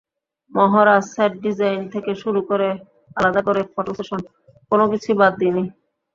[0.51, 2.69] মহড়া, set design থেকে শুরু করে
[3.17, 5.63] আলাদা করে ফটোসেশন—কোনো কিছুই বাদ দিইনি।